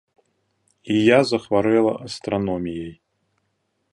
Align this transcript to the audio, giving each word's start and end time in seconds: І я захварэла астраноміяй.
І 0.93 0.97
я 1.07 1.19
захварэла 1.33 1.93
астраноміяй. 2.09 2.91